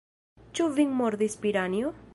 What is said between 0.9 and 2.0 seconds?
mordis piranjo?